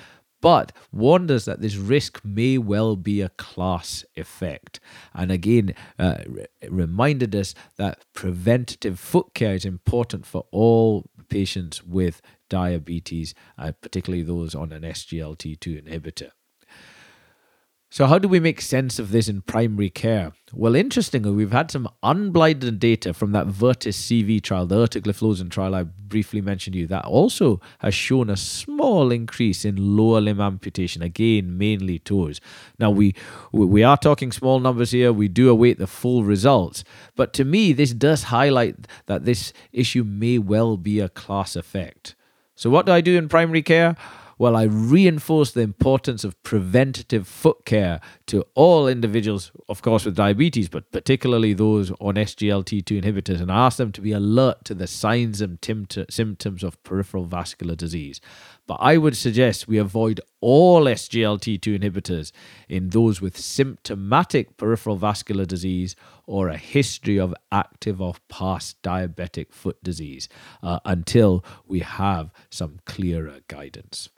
but 0.42 0.72
warned 0.92 1.30
us 1.30 1.46
that 1.46 1.62
this 1.62 1.76
risk 1.76 2.22
may 2.22 2.58
well 2.58 2.96
be 2.96 3.22
a 3.22 3.30
class 3.30 4.04
effect. 4.16 4.80
And 5.14 5.32
again, 5.32 5.74
uh, 5.98 6.18
re- 6.26 6.46
reminded 6.68 7.34
us 7.34 7.54
that 7.76 8.04
preventative 8.12 8.98
foot 8.98 9.32
care 9.32 9.54
is 9.54 9.64
important 9.64 10.26
for 10.26 10.44
all 10.50 11.08
patients 11.30 11.82
with 11.82 12.20
diabetes, 12.50 13.34
uh, 13.56 13.72
particularly 13.80 14.22
those 14.22 14.54
on 14.54 14.72
an 14.72 14.82
SGLT2 14.82 15.82
inhibitor. 15.82 16.32
So, 17.92 18.06
how 18.06 18.18
do 18.18 18.26
we 18.26 18.40
make 18.40 18.62
sense 18.62 18.98
of 18.98 19.10
this 19.10 19.28
in 19.28 19.42
primary 19.42 19.90
care? 19.90 20.32
Well, 20.54 20.74
interestingly, 20.74 21.30
we've 21.30 21.52
had 21.52 21.70
some 21.70 21.86
unblinded 22.02 22.78
data 22.78 23.12
from 23.12 23.32
that 23.32 23.48
Vertis 23.48 23.98
CV 23.98 24.42
trial, 24.42 24.64
the 24.64 24.76
ertugliflozin 24.76 25.50
trial 25.50 25.74
I 25.74 25.82
briefly 25.82 26.40
mentioned 26.40 26.72
to 26.72 26.78
you, 26.80 26.86
that 26.86 27.04
also 27.04 27.60
has 27.80 27.92
shown 27.92 28.30
a 28.30 28.36
small 28.38 29.12
increase 29.12 29.66
in 29.66 29.94
lower 29.94 30.22
limb 30.22 30.40
amputation, 30.40 31.02
again, 31.02 31.58
mainly 31.58 31.98
toes. 31.98 32.40
Now, 32.78 32.90
we, 32.90 33.14
we 33.52 33.82
are 33.82 33.98
talking 33.98 34.32
small 34.32 34.58
numbers 34.58 34.92
here, 34.92 35.12
we 35.12 35.28
do 35.28 35.50
await 35.50 35.78
the 35.78 35.86
full 35.86 36.24
results, 36.24 36.84
but 37.14 37.34
to 37.34 37.44
me, 37.44 37.74
this 37.74 37.92
does 37.92 38.22
highlight 38.22 38.86
that 39.04 39.26
this 39.26 39.52
issue 39.70 40.02
may 40.02 40.38
well 40.38 40.78
be 40.78 40.98
a 40.98 41.10
class 41.10 41.56
effect. 41.56 42.14
So, 42.54 42.70
what 42.70 42.86
do 42.86 42.92
I 42.92 43.02
do 43.02 43.18
in 43.18 43.28
primary 43.28 43.62
care? 43.62 43.96
Well, 44.38 44.56
I 44.56 44.64
reinforce 44.64 45.52
the 45.52 45.60
importance 45.60 46.24
of 46.24 46.42
preventative 46.42 47.28
foot 47.28 47.64
care 47.64 48.00
to 48.26 48.44
all 48.54 48.88
individuals, 48.88 49.52
of 49.68 49.82
course, 49.82 50.04
with 50.04 50.16
diabetes, 50.16 50.68
but 50.68 50.90
particularly 50.90 51.52
those 51.52 51.90
on 52.00 52.14
SGLT2 52.14 53.02
inhibitors, 53.02 53.40
and 53.40 53.50
ask 53.50 53.76
them 53.76 53.92
to 53.92 54.00
be 54.00 54.12
alert 54.12 54.64
to 54.64 54.74
the 54.74 54.86
signs 54.86 55.40
and 55.40 55.58
symptoms 56.10 56.62
of 56.64 56.82
peripheral 56.82 57.24
vascular 57.24 57.74
disease. 57.74 58.20
But 58.66 58.78
I 58.80 58.96
would 58.96 59.16
suggest 59.16 59.66
we 59.66 59.78
avoid 59.78 60.20
all 60.40 60.84
SGLT2 60.84 61.80
inhibitors 61.80 62.30
in 62.68 62.90
those 62.90 63.20
with 63.20 63.36
symptomatic 63.36 64.56
peripheral 64.56 64.96
vascular 64.96 65.44
disease 65.44 65.96
or 66.26 66.48
a 66.48 66.56
history 66.56 67.18
of 67.18 67.34
active 67.50 68.00
or 68.00 68.14
past 68.28 68.80
diabetic 68.82 69.52
foot 69.52 69.82
disease 69.82 70.28
uh, 70.62 70.78
until 70.84 71.44
we 71.66 71.80
have 71.80 72.30
some 72.50 72.78
clearer 72.86 73.40
guidance. 73.48 74.08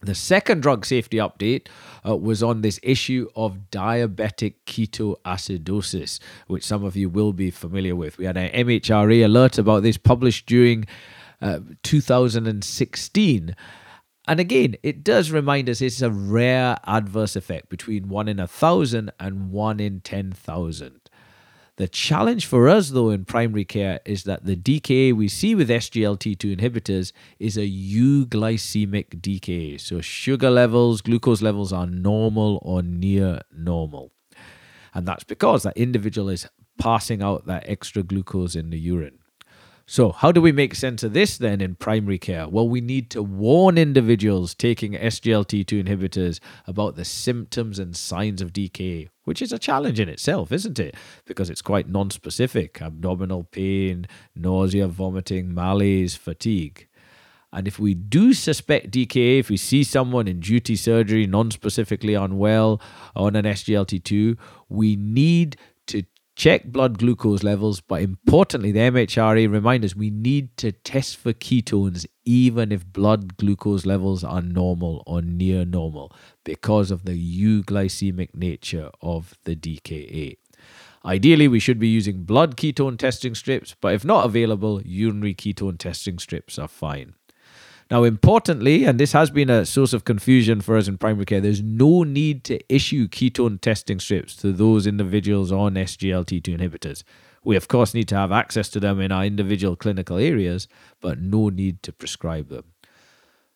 The 0.00 0.14
second 0.14 0.60
drug 0.60 0.86
safety 0.86 1.16
update 1.16 1.66
uh, 2.06 2.16
was 2.16 2.40
on 2.40 2.60
this 2.60 2.78
issue 2.84 3.28
of 3.34 3.70
diabetic 3.72 4.54
ketoacidosis, 4.64 6.20
which 6.46 6.64
some 6.64 6.84
of 6.84 6.96
you 6.96 7.08
will 7.08 7.32
be 7.32 7.50
familiar 7.50 7.96
with. 7.96 8.16
We 8.16 8.26
had 8.26 8.36
an 8.36 8.52
MHRA 8.52 9.24
alert 9.24 9.58
about 9.58 9.82
this 9.82 9.96
published 9.96 10.46
during 10.46 10.86
uh, 11.40 11.60
2016. 11.82 13.54
And 14.26 14.40
again, 14.40 14.76
it 14.82 15.02
does 15.02 15.30
remind 15.30 15.70
us 15.70 15.80
it's 15.80 16.02
a 16.02 16.10
rare 16.10 16.76
adverse 16.86 17.34
effect 17.34 17.68
between 17.70 18.08
one 18.08 18.28
in 18.28 18.38
a 18.38 18.46
thousand 18.46 19.10
and 19.18 19.50
one 19.50 19.80
in 19.80 20.00
10,000. 20.00 21.00
The 21.76 21.88
challenge 21.88 22.44
for 22.44 22.68
us, 22.68 22.90
though, 22.90 23.10
in 23.10 23.24
primary 23.24 23.64
care 23.64 24.00
is 24.04 24.24
that 24.24 24.44
the 24.44 24.56
DKA 24.56 25.14
we 25.14 25.28
see 25.28 25.54
with 25.54 25.70
SGLT2 25.70 26.56
inhibitors 26.56 27.12
is 27.38 27.56
a 27.56 27.60
euglycemic 27.60 29.20
DKA. 29.20 29.80
So 29.80 30.00
sugar 30.00 30.50
levels, 30.50 31.00
glucose 31.00 31.40
levels 31.40 31.72
are 31.72 31.86
normal 31.86 32.58
or 32.62 32.82
near 32.82 33.42
normal. 33.56 34.10
And 34.92 35.06
that's 35.06 35.22
because 35.22 35.62
that 35.62 35.76
individual 35.76 36.28
is 36.28 36.48
passing 36.78 37.22
out 37.22 37.46
that 37.46 37.62
extra 37.66 38.02
glucose 38.02 38.56
in 38.56 38.70
the 38.70 38.78
urine. 38.78 39.20
So, 39.90 40.12
how 40.12 40.32
do 40.32 40.42
we 40.42 40.52
make 40.52 40.74
sense 40.74 41.02
of 41.02 41.14
this 41.14 41.38
then 41.38 41.62
in 41.62 41.74
primary 41.74 42.18
care? 42.18 42.46
Well, 42.46 42.68
we 42.68 42.82
need 42.82 43.08
to 43.12 43.22
warn 43.22 43.78
individuals 43.78 44.54
taking 44.54 44.92
SGLT2 44.92 45.82
inhibitors 45.82 46.40
about 46.66 46.96
the 46.96 47.06
symptoms 47.06 47.78
and 47.78 47.96
signs 47.96 48.42
of 48.42 48.52
DKA, 48.52 49.08
which 49.24 49.40
is 49.40 49.50
a 49.50 49.58
challenge 49.58 49.98
in 49.98 50.10
itself, 50.10 50.52
isn't 50.52 50.78
it? 50.78 50.94
Because 51.24 51.48
it's 51.48 51.62
quite 51.62 51.88
non 51.88 52.10
specific 52.10 52.82
abdominal 52.82 53.44
pain, 53.44 54.06
nausea, 54.36 54.88
vomiting, 54.88 55.54
malaise, 55.54 56.14
fatigue. 56.16 56.86
And 57.50 57.66
if 57.66 57.78
we 57.78 57.94
do 57.94 58.34
suspect 58.34 58.90
DKA, 58.90 59.38
if 59.38 59.48
we 59.48 59.56
see 59.56 59.82
someone 59.84 60.28
in 60.28 60.40
duty 60.40 60.76
surgery 60.76 61.26
non 61.26 61.50
specifically 61.50 62.12
unwell 62.12 62.78
on 63.16 63.36
an 63.36 63.46
SGLT2, 63.46 64.36
we 64.68 64.96
need 64.96 65.56
check 66.38 66.66
blood 66.66 66.98
glucose 66.98 67.42
levels, 67.42 67.80
but 67.80 68.00
importantly, 68.00 68.70
the 68.70 68.78
MHRA 68.78 69.50
remind 69.50 69.84
us 69.84 69.96
we 69.96 70.08
need 70.08 70.56
to 70.58 70.70
test 70.70 71.16
for 71.16 71.32
ketones 71.32 72.06
even 72.24 72.70
if 72.70 72.90
blood 72.92 73.36
glucose 73.36 73.84
levels 73.84 74.22
are 74.22 74.40
normal 74.40 75.02
or 75.04 75.20
near 75.20 75.64
normal 75.64 76.12
because 76.44 76.92
of 76.92 77.04
the 77.04 77.12
euglycemic 77.12 78.36
nature 78.36 78.90
of 79.02 79.36
the 79.42 79.56
DKA. 79.56 80.36
Ideally, 81.04 81.48
we 81.48 81.58
should 81.58 81.80
be 81.80 81.88
using 81.88 82.22
blood 82.22 82.56
ketone 82.56 82.98
testing 82.98 83.34
strips, 83.34 83.74
but 83.80 83.94
if 83.94 84.04
not 84.04 84.24
available, 84.24 84.80
urinary 84.82 85.34
ketone 85.34 85.76
testing 85.76 86.20
strips 86.20 86.56
are 86.56 86.68
fine. 86.68 87.14
Now, 87.90 88.04
importantly, 88.04 88.84
and 88.84 89.00
this 89.00 89.12
has 89.12 89.30
been 89.30 89.48
a 89.48 89.64
source 89.64 89.94
of 89.94 90.04
confusion 90.04 90.60
for 90.60 90.76
us 90.76 90.88
in 90.88 90.98
primary 90.98 91.24
care, 91.24 91.40
there's 91.40 91.62
no 91.62 92.02
need 92.02 92.44
to 92.44 92.60
issue 92.72 93.08
ketone 93.08 93.58
testing 93.60 93.98
strips 93.98 94.36
to 94.36 94.52
those 94.52 94.86
individuals 94.86 95.50
on 95.50 95.74
SGLT2 95.74 96.58
inhibitors. 96.58 97.02
We, 97.44 97.56
of 97.56 97.68
course, 97.68 97.94
need 97.94 98.08
to 98.08 98.16
have 98.16 98.30
access 98.30 98.68
to 98.70 98.80
them 98.80 99.00
in 99.00 99.10
our 99.10 99.24
individual 99.24 99.74
clinical 99.74 100.18
areas, 100.18 100.68
but 101.00 101.18
no 101.18 101.48
need 101.48 101.82
to 101.84 101.92
prescribe 101.92 102.50
them. 102.50 102.64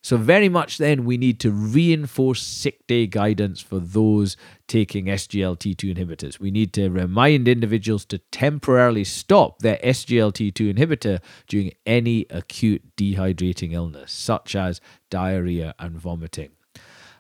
So, 0.05 0.17
very 0.17 0.49
much 0.49 0.79
then, 0.79 1.05
we 1.05 1.17
need 1.17 1.39
to 1.41 1.53
reinforce 1.53 2.43
sick 2.43 2.85
day 2.89 3.07
guidance 3.07 3.61
for 3.61 3.79
those 3.79 4.37
taking 4.67 5.07
SGLT2 5.07 5.97
inhibitors. 5.97 6.41
We 6.41 6.51
need 6.51 6.73
to 6.73 6.89
remind 6.89 7.47
individuals 7.47 8.05
to 8.07 8.19
temporarily 8.19 9.05
stop 9.05 9.61
their 9.61 9.77
SGLT2 9.77 10.75
inhibitor 10.75 11.21
during 11.47 11.71
any 11.87 12.27
acute 12.31 12.83
dehydrating 12.97 13.73
illness, 13.75 14.11
such 14.11 14.57
as 14.57 14.81
diarrhea 15.09 15.73
and 15.79 15.97
vomiting. 15.97 16.51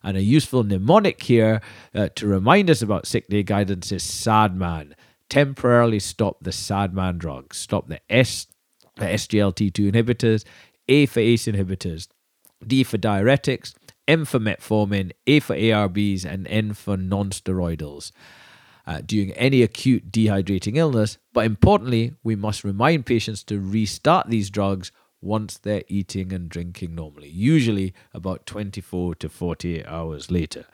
And 0.02 0.16
a 0.16 0.22
useful 0.22 0.64
mnemonic 0.64 1.22
here 1.22 1.60
uh, 1.94 2.08
to 2.16 2.26
remind 2.26 2.68
us 2.68 2.82
about 2.82 3.06
sick 3.06 3.28
day 3.28 3.44
guidance 3.44 3.92
is 3.92 4.02
SADMAN. 4.02 4.94
Temporarily 5.28 6.00
stop 6.00 6.38
the 6.42 6.50
SADMAN 6.50 7.18
drugs, 7.18 7.58
stop 7.58 7.86
the, 7.86 8.00
S, 8.10 8.48
the 8.96 9.04
SGLT2 9.04 9.92
inhibitors, 9.92 10.44
A 10.88 11.06
for 11.06 11.20
ACE 11.20 11.46
inhibitors, 11.46 12.08
D 12.66 12.84
for 12.84 12.98
diuretics, 12.98 13.74
M 14.08 14.24
for 14.24 14.38
metformin, 14.38 15.12
A 15.26 15.40
for 15.40 15.54
ARBs, 15.54 16.24
and 16.24 16.46
N 16.48 16.74
for 16.74 16.96
nonsteroidals. 16.96 18.12
Uh, 18.84 19.00
during 19.06 19.30
any 19.32 19.62
acute 19.62 20.10
dehydrating 20.10 20.76
illness, 20.76 21.16
but 21.32 21.44
importantly, 21.44 22.14
we 22.24 22.34
must 22.34 22.64
remind 22.64 23.06
patients 23.06 23.44
to 23.44 23.60
restart 23.60 24.28
these 24.28 24.50
drugs 24.50 24.90
once 25.20 25.56
they're 25.56 25.84
eating 25.86 26.32
and 26.32 26.48
drinking 26.48 26.94
normally, 26.94 27.28
usually 27.28 27.94
about 28.12 28.44
24 28.44 29.14
to 29.14 29.28
48 29.28 29.86
hours 29.86 30.32
later. 30.32 30.66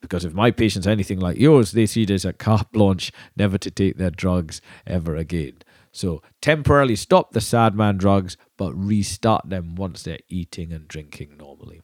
Because 0.00 0.24
if 0.24 0.32
my 0.32 0.50
patients 0.50 0.86
anything 0.86 1.18
like 1.18 1.38
yours, 1.38 1.72
they 1.72 1.86
see 1.86 2.04
this 2.04 2.24
as 2.24 2.30
a 2.30 2.32
carte 2.32 2.72
blanche 2.72 3.12
never 3.36 3.58
to 3.58 3.70
take 3.70 3.98
their 3.98 4.10
drugs 4.10 4.62
ever 4.86 5.16
again. 5.16 5.58
So 5.92 6.22
temporarily 6.40 6.96
stop 6.96 7.32
the 7.32 7.40
sad 7.40 7.74
man 7.74 7.96
drugs, 7.96 8.36
but 8.56 8.72
restart 8.74 9.48
them 9.48 9.74
once 9.74 10.02
they're 10.02 10.18
eating 10.28 10.72
and 10.72 10.86
drinking 10.86 11.36
normally. 11.36 11.82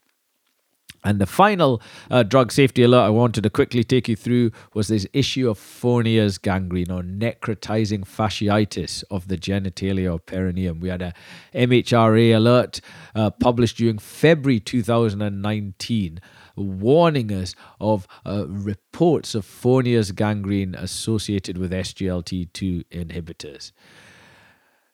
And 1.06 1.20
the 1.20 1.26
final 1.26 1.80
uh, 2.10 2.24
drug 2.24 2.50
safety 2.50 2.82
alert 2.82 3.04
I 3.04 3.10
wanted 3.10 3.42
to 3.44 3.50
quickly 3.50 3.84
take 3.84 4.08
you 4.08 4.16
through 4.16 4.50
was 4.74 4.88
this 4.88 5.06
issue 5.12 5.48
of 5.48 5.56
Fournier's 5.56 6.36
gangrene 6.36 6.90
or 6.90 7.02
necrotizing 7.02 8.04
fasciitis 8.04 9.04
of 9.08 9.28
the 9.28 9.36
genitalia 9.36 10.12
or 10.12 10.18
perineum. 10.18 10.80
We 10.80 10.88
had 10.88 11.02
a 11.02 11.14
MHRA 11.54 12.34
alert 12.34 12.80
uh, 13.14 13.30
published 13.30 13.76
during 13.76 13.98
February 13.98 14.58
2019 14.58 16.20
warning 16.56 17.32
us 17.32 17.54
of 17.80 18.06
uh, 18.24 18.46
reports 18.48 19.34
of 19.34 19.44
Fournier's 19.44 20.12
gangrene 20.12 20.74
associated 20.74 21.58
with 21.58 21.72
SGLT2 21.72 22.84
inhibitors. 22.86 23.72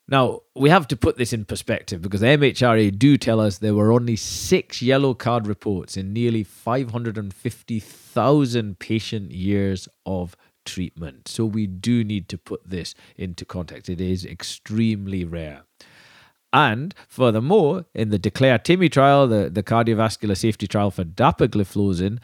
Now, 0.09 0.41
we 0.55 0.69
have 0.69 0.87
to 0.89 0.97
put 0.97 1.17
this 1.17 1.33
in 1.33 1.45
perspective 1.45 2.03
because 2.03 2.21
the 2.21 2.27
MHRA 2.27 2.99
do 2.99 3.17
tell 3.17 3.39
us 3.41 3.59
there 3.59 3.75
were 3.75 3.93
only 3.93 4.17
six 4.17 4.83
yellow 4.83 5.15
card 5.15 5.47
reports 5.47 5.97
in 5.97 6.13
nearly 6.13 6.43
550,000 6.43 8.79
patient 8.79 9.31
years 9.31 9.89
of 10.05 10.37
treatment. 10.65 11.29
So 11.29 11.45
we 11.45 11.67
do 11.67 12.05
need 12.05 12.29
to 12.29 12.39
put 12.39 12.69
this 12.69 12.95
into 13.17 13.45
context. 13.45 13.89
It 13.89 14.01
is 14.01 14.27
extremely 14.27 15.25
rare. 15.25 15.63
And 16.53 16.95
furthermore, 17.09 17.87
in 17.95 18.11
the 18.11 18.19
Declare 18.19 18.59
TIMI 18.59 18.91
trial, 18.91 19.27
the, 19.27 19.49
the 19.51 19.63
cardiovascular 19.63 20.37
safety 20.37 20.67
trial 20.67 20.91
for 20.91 21.05
dapagliflozin, 21.05 22.19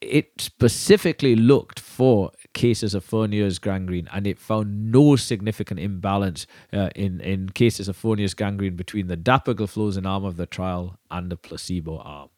it 0.00 0.32
specifically 0.38 1.34
looked 1.34 1.80
for 1.80 2.30
cases 2.52 2.94
of 2.94 3.04
Fournier's 3.04 3.58
gangrene 3.58 4.08
and 4.12 4.26
it 4.26 4.38
found 4.38 4.92
no 4.92 5.16
significant 5.16 5.80
imbalance 5.80 6.46
uh, 6.72 6.90
in, 6.94 7.20
in 7.20 7.48
cases 7.50 7.88
of 7.88 7.96
Fournier's 7.96 8.34
gangrene 8.34 8.76
between 8.76 9.08
the 9.08 9.16
dapagliflozin 9.16 10.06
arm 10.06 10.24
of 10.24 10.36
the 10.36 10.46
trial 10.46 10.98
and 11.10 11.30
the 11.30 11.36
placebo 11.36 11.98
arm. 11.98 12.28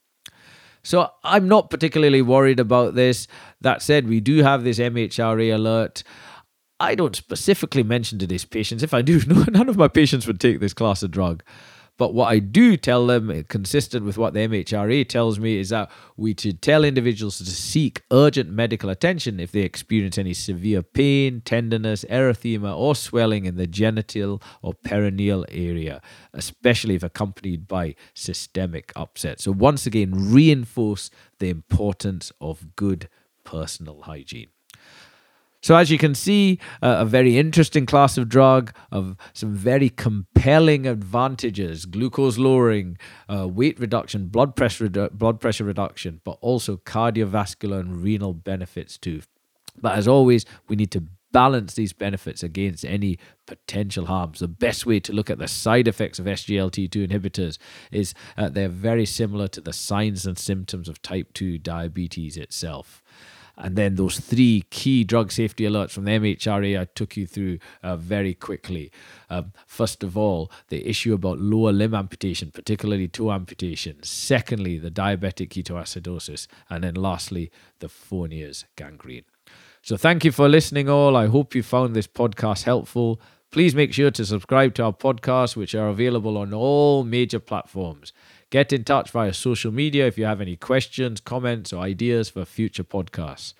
So 0.82 1.10
I'm 1.22 1.48
not 1.48 1.68
particularly 1.68 2.22
worried 2.22 2.60
about 2.60 2.94
this. 2.94 3.26
That 3.60 3.82
said, 3.82 4.08
we 4.08 4.20
do 4.20 4.42
have 4.42 4.64
this 4.64 4.78
MHRA 4.78 5.54
alert. 5.54 6.02
I 6.80 6.94
don't 6.94 7.14
specifically 7.14 7.82
mention 7.82 8.18
to 8.18 8.26
these 8.26 8.46
patients. 8.46 8.82
If 8.82 8.94
I 8.94 9.02
do, 9.02 9.20
none 9.50 9.68
of 9.68 9.76
my 9.76 9.88
patients 9.88 10.26
would 10.26 10.40
take 10.40 10.60
this 10.60 10.74
class 10.74 11.02
of 11.02 11.10
drug. 11.10 11.42
But 11.98 12.14
what 12.14 12.32
I 12.32 12.38
do 12.38 12.78
tell 12.78 13.06
them, 13.06 13.30
eh, 13.30 13.42
consistent 13.46 14.06
with 14.06 14.16
what 14.16 14.32
the 14.32 14.40
MHRA 14.40 15.06
tells 15.06 15.38
me, 15.38 15.58
is 15.58 15.68
that 15.68 15.90
we 16.16 16.34
should 16.38 16.62
tell 16.62 16.82
individuals 16.82 17.36
to 17.36 17.44
seek 17.44 18.00
urgent 18.10 18.48
medical 18.48 18.88
attention 18.88 19.38
if 19.38 19.52
they 19.52 19.60
experience 19.60 20.16
any 20.16 20.32
severe 20.32 20.82
pain, 20.82 21.42
tenderness, 21.44 22.06
erythema, 22.08 22.74
or 22.74 22.94
swelling 22.94 23.44
in 23.44 23.56
the 23.56 23.66
genital 23.66 24.40
or 24.62 24.72
perineal 24.72 25.44
area, 25.50 26.00
especially 26.32 26.94
if 26.94 27.02
accompanied 27.02 27.68
by 27.68 27.94
systemic 28.14 28.94
upset. 28.96 29.38
So, 29.38 29.52
once 29.52 29.84
again, 29.84 30.32
reinforce 30.32 31.10
the 31.38 31.50
importance 31.50 32.32
of 32.40 32.74
good 32.76 33.10
personal 33.44 34.00
hygiene. 34.04 34.48
So, 35.62 35.76
as 35.76 35.90
you 35.90 35.98
can 35.98 36.14
see, 36.14 36.58
uh, 36.82 36.96
a 37.00 37.04
very 37.04 37.36
interesting 37.36 37.84
class 37.84 38.16
of 38.16 38.28
drug 38.28 38.72
of 38.90 39.16
some 39.34 39.54
very 39.54 39.90
compelling 39.90 40.86
advantages 40.86 41.84
glucose 41.84 42.38
lowering, 42.38 42.96
uh, 43.28 43.46
weight 43.46 43.78
reduction, 43.78 44.28
blood 44.28 44.56
pressure, 44.56 44.88
redu- 44.88 45.12
blood 45.12 45.38
pressure 45.38 45.64
reduction, 45.64 46.20
but 46.24 46.38
also 46.40 46.78
cardiovascular 46.78 47.80
and 47.80 48.02
renal 48.02 48.32
benefits 48.32 48.96
too. 48.96 49.20
But 49.80 49.96
as 49.96 50.08
always, 50.08 50.46
we 50.68 50.76
need 50.76 50.90
to 50.92 51.04
balance 51.32 51.74
these 51.74 51.92
benefits 51.92 52.42
against 52.42 52.84
any 52.84 53.18
potential 53.46 54.06
harms. 54.06 54.40
The 54.40 54.48
best 54.48 54.86
way 54.86 55.00
to 55.00 55.12
look 55.12 55.30
at 55.30 55.38
the 55.38 55.48
side 55.48 55.86
effects 55.86 56.18
of 56.18 56.26
SGLT2 56.26 57.08
inhibitors 57.08 57.58
is 57.92 58.14
uh, 58.36 58.48
they're 58.48 58.68
very 58.68 59.06
similar 59.06 59.48
to 59.48 59.60
the 59.60 59.72
signs 59.72 60.26
and 60.26 60.36
symptoms 60.38 60.88
of 60.88 61.02
type 61.02 61.32
2 61.34 61.58
diabetes 61.58 62.36
itself. 62.36 62.99
And 63.60 63.76
then 63.76 63.96
those 63.96 64.18
three 64.18 64.64
key 64.70 65.04
drug 65.04 65.30
safety 65.30 65.64
alerts 65.64 65.90
from 65.90 66.04
the 66.04 66.12
MHRA 66.12 66.80
I 66.80 66.84
took 66.86 67.16
you 67.16 67.26
through 67.26 67.58
uh, 67.82 67.96
very 67.96 68.32
quickly. 68.32 68.90
Um, 69.28 69.52
first 69.66 70.02
of 70.02 70.16
all, 70.16 70.50
the 70.68 70.88
issue 70.88 71.12
about 71.12 71.38
lower 71.38 71.70
limb 71.70 71.94
amputation, 71.94 72.50
particularly 72.50 73.06
toe 73.06 73.32
amputation. 73.32 74.02
Secondly, 74.02 74.78
the 74.78 74.90
diabetic 74.90 75.50
ketoacidosis. 75.50 76.46
And 76.70 76.84
then 76.84 76.94
lastly, 76.94 77.50
the 77.80 77.88
Fournier's 77.90 78.64
gangrene. 78.76 79.24
So 79.82 79.96
thank 79.96 80.24
you 80.24 80.32
for 80.32 80.48
listening, 80.48 80.88
all. 80.88 81.14
I 81.14 81.26
hope 81.26 81.54
you 81.54 81.62
found 81.62 81.94
this 81.94 82.06
podcast 82.06 82.64
helpful. 82.64 83.20
Please 83.50 83.74
make 83.74 83.92
sure 83.92 84.10
to 84.12 84.24
subscribe 84.24 84.74
to 84.74 84.84
our 84.84 84.92
podcasts, 84.92 85.56
which 85.56 85.74
are 85.74 85.88
available 85.88 86.38
on 86.38 86.54
all 86.54 87.02
major 87.02 87.40
platforms. 87.40 88.12
Get 88.50 88.72
in 88.72 88.82
touch 88.82 89.12
via 89.12 89.32
social 89.32 89.70
media 89.70 90.08
if 90.08 90.18
you 90.18 90.24
have 90.24 90.40
any 90.40 90.56
questions, 90.56 91.20
comments, 91.20 91.72
or 91.72 91.82
ideas 91.82 92.28
for 92.28 92.44
future 92.44 92.82
podcasts. 92.82 93.54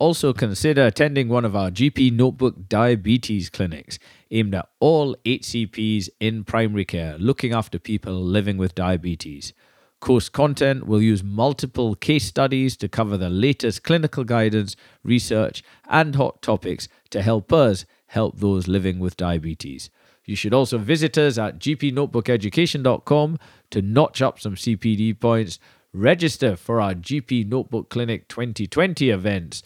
Also, 0.00 0.32
consider 0.32 0.84
attending 0.84 1.28
one 1.28 1.44
of 1.44 1.54
our 1.54 1.70
GP 1.70 2.12
Notebook 2.12 2.68
diabetes 2.68 3.48
clinics 3.48 4.00
aimed 4.32 4.56
at 4.56 4.68
all 4.80 5.14
HCPs 5.24 6.08
in 6.18 6.42
primary 6.42 6.84
care, 6.84 7.16
looking 7.18 7.52
after 7.52 7.78
people 7.78 8.14
living 8.14 8.56
with 8.56 8.74
diabetes. 8.74 9.52
Course 10.00 10.28
content 10.28 10.88
will 10.88 11.00
use 11.00 11.22
multiple 11.22 11.94
case 11.94 12.24
studies 12.24 12.76
to 12.78 12.88
cover 12.88 13.16
the 13.16 13.30
latest 13.30 13.84
clinical 13.84 14.24
guidance, 14.24 14.74
research, 15.04 15.62
and 15.88 16.16
hot 16.16 16.42
topics 16.42 16.88
to 17.10 17.22
help 17.22 17.52
us 17.52 17.84
help 18.06 18.40
those 18.40 18.66
living 18.66 18.98
with 18.98 19.16
diabetes. 19.16 19.88
You 20.24 20.36
should 20.36 20.54
also 20.54 20.78
visit 20.78 21.18
us 21.18 21.38
at 21.38 21.58
gpnotebookeducation.com 21.58 23.38
to 23.70 23.82
notch 23.82 24.22
up 24.22 24.38
some 24.38 24.54
CPD 24.54 25.18
points, 25.18 25.58
register 25.92 26.56
for 26.56 26.80
our 26.80 26.94
GP 26.94 27.48
Notebook 27.48 27.90
Clinic 27.90 28.28
2020 28.28 29.10
events, 29.10 29.62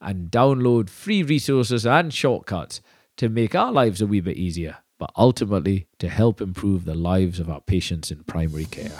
and 0.00 0.30
download 0.30 0.90
free 0.90 1.22
resources 1.22 1.86
and 1.86 2.12
shortcuts 2.12 2.80
to 3.16 3.28
make 3.28 3.54
our 3.54 3.72
lives 3.72 4.02
a 4.02 4.06
wee 4.06 4.20
bit 4.20 4.36
easier, 4.36 4.78
but 4.98 5.10
ultimately 5.16 5.86
to 5.98 6.08
help 6.08 6.40
improve 6.40 6.84
the 6.84 6.94
lives 6.94 7.40
of 7.40 7.48
our 7.48 7.62
patients 7.62 8.10
in 8.10 8.22
primary 8.24 8.66
care. 8.66 8.92